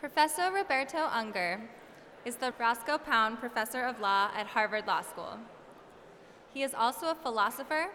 [0.00, 1.60] Professor Roberto Unger
[2.24, 5.38] is the Roscoe Pound Professor of Law at Harvard Law School.
[6.54, 7.88] He is also a philosopher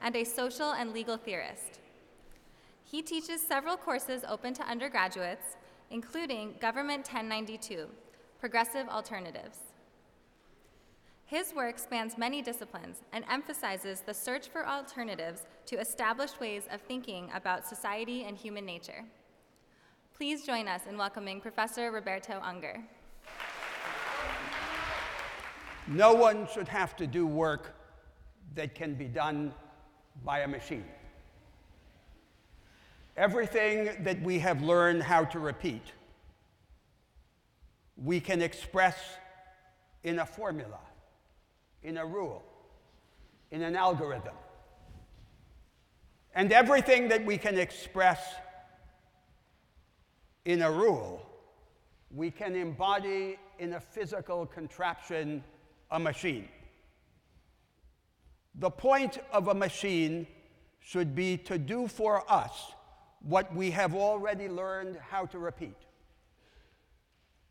[0.00, 1.80] and a social and legal theorist.
[2.82, 5.58] He teaches several courses open to undergraduates,
[5.90, 7.88] including Government 1092,
[8.38, 9.58] Progressive Alternatives.
[11.26, 16.80] His work spans many disciplines and emphasizes the search for alternatives to established ways of
[16.80, 19.04] thinking about society and human nature.
[20.20, 22.84] Please join us in welcoming Professor Roberto Unger.
[25.86, 27.74] No one should have to do work
[28.54, 29.54] that can be done
[30.22, 30.84] by a machine.
[33.16, 35.86] Everything that we have learned how to repeat,
[37.96, 38.98] we can express
[40.04, 40.80] in a formula,
[41.82, 42.42] in a rule,
[43.50, 44.34] in an algorithm.
[46.34, 48.20] And everything that we can express
[50.44, 51.26] in a rule,
[52.10, 55.44] we can embody in a physical contraption,
[55.90, 56.48] a machine.
[58.56, 60.26] The point of a machine
[60.80, 62.72] should be to do for us
[63.22, 65.76] what we have already learned how to repeat,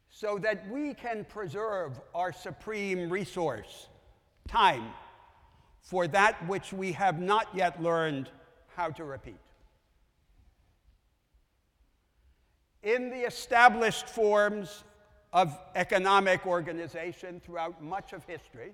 [0.10, 3.88] so that we can preserve our supreme resource,
[4.48, 4.92] time,
[5.80, 8.30] for that which we have not yet learned
[8.76, 9.40] how to repeat.
[12.84, 14.84] In the established forms
[15.34, 18.74] of economic organization throughout much of history,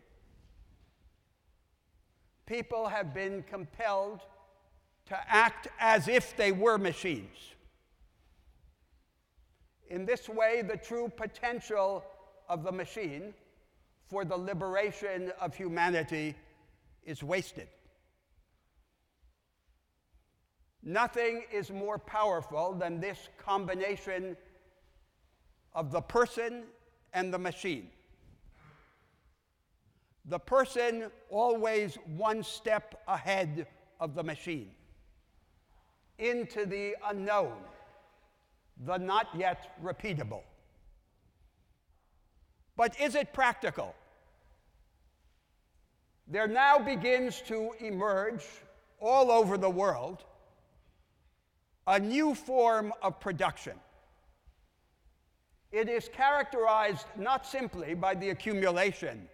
[2.45, 4.21] people have been compelled
[5.07, 7.37] to act as if they were machines.
[9.89, 12.03] In this way, the true potential
[12.49, 13.33] of the machine
[14.07, 16.35] for the liberation of humanity
[17.05, 17.67] is wasted.
[20.85, 24.37] Nothing is more powerful than this combination
[25.73, 26.65] of the person
[27.13, 27.89] and the machine.
[30.25, 33.65] The person always one step ahead
[33.99, 34.69] of the machine
[36.19, 37.53] into the unknown,
[38.85, 40.43] the not yet repeatable.
[42.77, 43.95] But is it practical?
[46.27, 48.45] There now begins to emerge
[48.99, 50.23] all over the world
[51.87, 53.73] a new form of production.
[55.71, 59.27] It is characterized not simply by the accumulation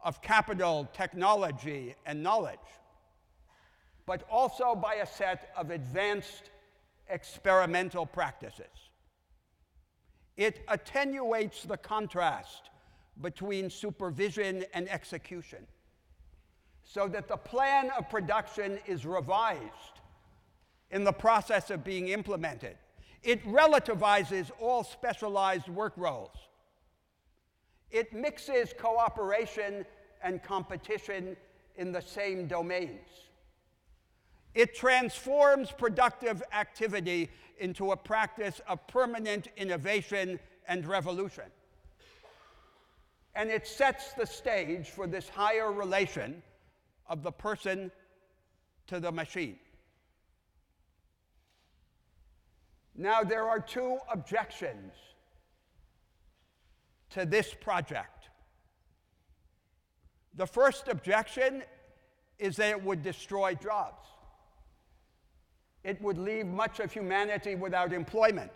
[0.00, 2.58] of capital, technology, and knowledge,
[4.06, 6.50] but also by a set of advanced
[7.08, 8.90] experimental practices.
[10.36, 12.70] It attenuates the contrast
[13.20, 15.66] between supervision and execution
[16.82, 19.93] so that the plan of production is revised
[20.90, 22.76] in the process of being implemented.
[23.22, 26.36] It relativizes all specialized work roles
[27.94, 29.86] it mixes cooperation
[30.20, 31.36] and competition
[31.76, 33.08] in the same domains.
[34.52, 41.44] It transforms productive activity into a practice of permanent innovation and revolution.
[43.36, 46.42] And it sets the stage for this higher relation
[47.06, 47.92] of the person
[48.88, 49.58] to the machine.
[52.96, 54.92] Now, there are two objections
[57.10, 58.28] to this project.
[60.34, 61.62] The first objection
[62.38, 64.06] is that it would destroy jobs.
[65.82, 68.52] It would leave much of humanity without employment.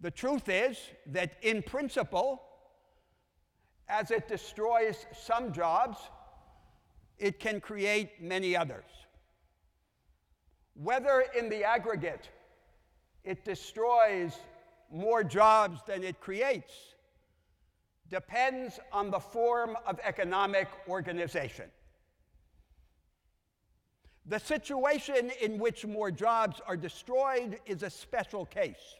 [0.00, 2.42] The truth is that, in principle,
[3.88, 5.98] as it destroys some jobs,
[7.18, 8.84] it can create many others.
[10.74, 12.28] Whether in the aggregate
[13.22, 14.34] it destroys
[14.90, 16.72] more jobs than it creates
[18.10, 21.66] depends on the form of economic organization.
[24.26, 28.96] The situation in which more jobs are destroyed is a special case.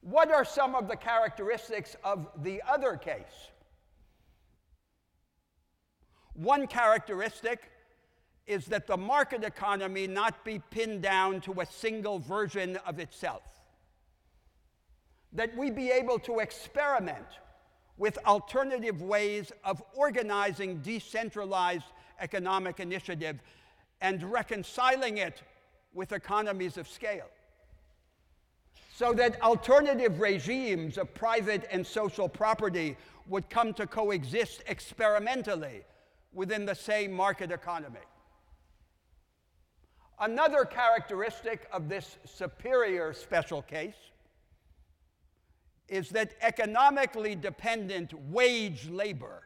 [0.00, 3.50] What are some of the characteristics of the other case?
[6.34, 7.70] One characteristic
[8.46, 13.42] is that the market economy not be pinned down to a single version of itself.
[15.32, 17.26] That we be able to experiment
[17.96, 21.86] with alternative ways of organizing decentralized
[22.20, 23.40] economic initiative
[24.00, 25.42] and reconciling it
[25.94, 27.28] with economies of scale.
[28.94, 32.96] So that alternative regimes of private and social property
[33.26, 35.82] would come to coexist experimentally
[36.32, 38.00] within the same market economy.
[40.20, 43.94] Another characteristic of this superior special case
[45.88, 49.42] is that economically dependent wage labor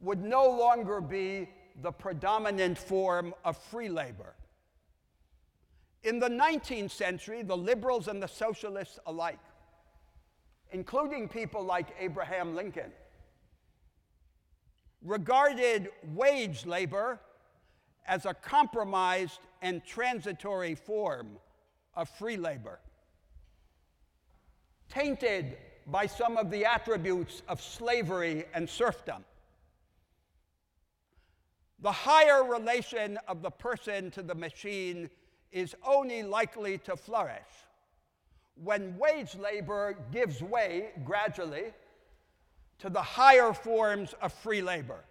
[0.00, 1.48] would no longer be
[1.82, 4.34] the predominant form of free labor.
[6.02, 9.38] In the 19th century, the liberals and the socialists alike,
[10.70, 12.92] including people like Abraham Lincoln,
[15.02, 17.20] regarded wage labor
[18.06, 21.38] as a compromised and transitory form
[21.94, 22.78] of free labor,
[24.88, 25.56] tainted
[25.86, 29.24] by some of the attributes of slavery and serfdom.
[31.80, 35.10] The higher relation of the person to the machine
[35.52, 37.44] is only likely to flourish
[38.62, 41.72] when wage labor gives way gradually
[42.78, 45.04] to the higher forms of free labor,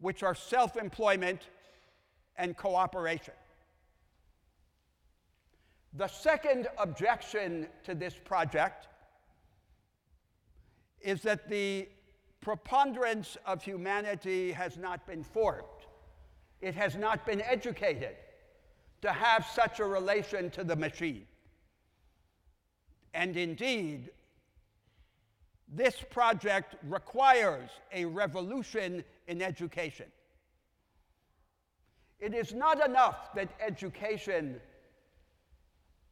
[0.00, 1.48] which are self employment
[2.36, 3.34] and cooperation.
[5.96, 8.88] The second objection to this project
[11.00, 11.88] is that the
[12.40, 15.62] preponderance of humanity has not been formed.
[16.60, 18.16] It has not been educated
[19.02, 21.26] to have such a relation to the machine.
[23.12, 24.10] And indeed,
[25.68, 30.06] this project requires a revolution in education.
[32.20, 34.60] It is not enough that education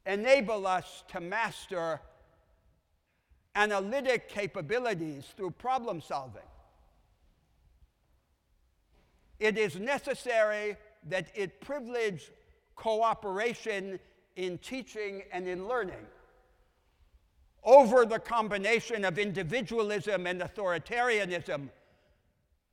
[0.05, 2.01] enable us to master
[3.55, 6.41] analytic capabilities through problem solving.
[9.39, 10.77] It is necessary
[11.09, 12.31] that it privilege
[12.75, 13.99] cooperation
[14.35, 16.05] in teaching and in learning
[17.63, 21.69] over the combination of individualism and authoritarianism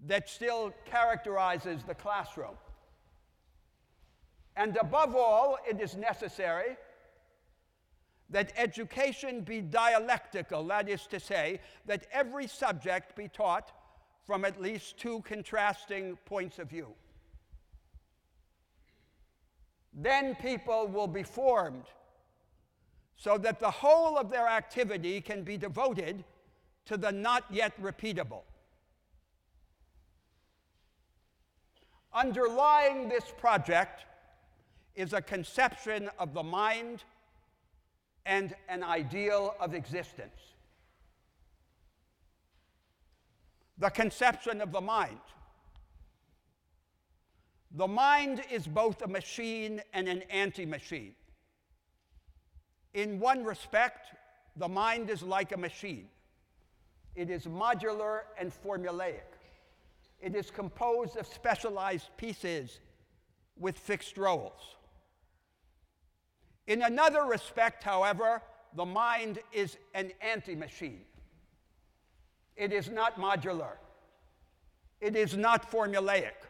[0.07, 2.57] that still characterizes the classroom.
[4.61, 6.77] And above all, it is necessary
[8.29, 13.73] that education be dialectical, that is to say, that every subject be taught
[14.27, 16.89] from at least two contrasting points of view.
[19.95, 21.87] Then people will be formed
[23.17, 26.23] so that the whole of their activity can be devoted
[26.85, 28.43] to the not yet repeatable.
[32.13, 34.05] Underlying this project
[34.95, 37.05] is a conception of the mind
[38.27, 40.41] and an ideal of existence.
[43.79, 45.21] The conception of the mind.
[47.73, 51.15] The mind is both a machine and an anti machine.
[52.95, 54.09] In one respect,
[54.57, 56.09] the mind is like a machine.
[57.15, 59.39] It is modular and formulaic.
[60.21, 62.81] It is composed of specialized pieces
[63.59, 64.77] with fixed roles.
[66.71, 68.41] In another respect, however,
[68.77, 71.01] the mind is an anti machine.
[72.55, 73.73] It is not modular,
[75.01, 76.47] it is not formulaic.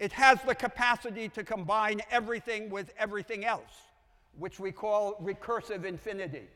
[0.00, 3.70] It has the capacity to combine everything with everything else,
[4.36, 6.48] which we call recursive infinity.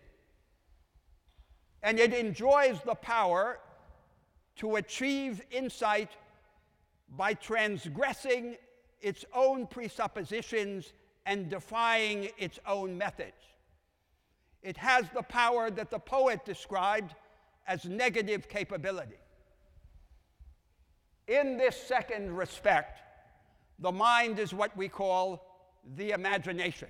[1.85, 3.61] And it enjoys the power
[4.57, 6.11] to achieve insight
[7.17, 8.57] by transgressing
[9.01, 10.93] its own presuppositions
[11.29, 13.37] and defying its own methods.
[14.63, 17.15] It has the power that the poet described
[17.67, 19.21] as negative capability.
[21.29, 23.01] In this second respect,
[23.79, 25.45] the mind is what we call
[25.97, 26.89] the imagination.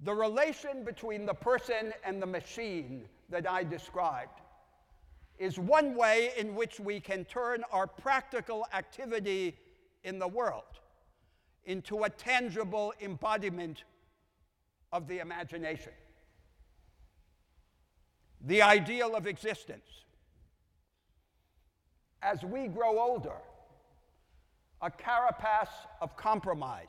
[0.00, 4.42] The relation between the person and the machine that I described
[5.38, 9.56] is one way in which we can turn our practical activity
[10.04, 10.64] in the world
[11.66, 13.84] into a tangible embodiment
[14.92, 15.92] of the imagination.
[18.46, 19.86] The ideal of existence.
[22.22, 23.36] As we grow older,
[24.80, 26.86] a carapace of compromise,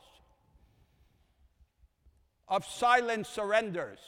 [2.48, 3.98] of silent surrenders,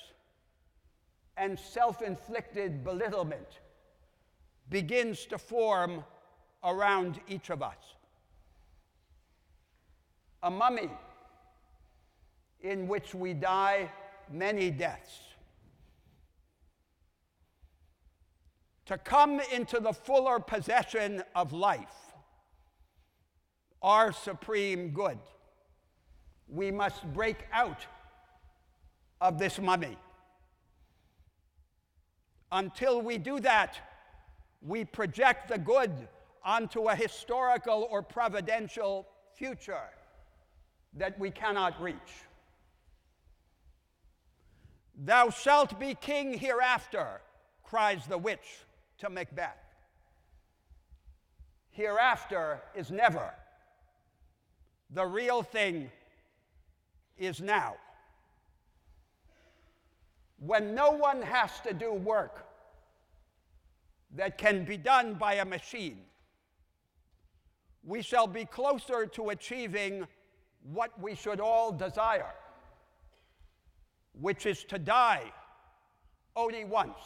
[1.37, 3.61] and self inflicted belittlement
[4.69, 6.05] begins to form
[6.63, 7.98] around each of us
[10.42, 10.90] a mummy
[12.61, 13.90] in which we die
[14.30, 15.21] many deaths.
[18.87, 22.14] To come into the fuller possession of life,
[23.83, 25.18] our supreme good,
[26.49, 27.87] we must break out
[29.21, 29.99] of this mummy.
[32.50, 33.78] Until we do that,
[34.62, 35.92] we project the good
[36.42, 39.90] onto a historical or providential future
[40.95, 42.25] that we cannot reach.
[44.97, 47.21] Thou shalt be king hereafter,
[47.62, 48.64] cries the witch
[48.99, 49.57] to Macbeth.
[51.71, 53.33] Hereafter is never.
[54.90, 55.90] The real thing
[57.16, 57.76] is now.
[60.40, 62.47] When no one has to do work
[64.16, 65.99] that can be done by a machine,
[67.85, 70.07] we shall be closer to achieving
[70.73, 72.35] what we should all desire,
[74.21, 75.25] which is to die
[76.37, 76.99] only once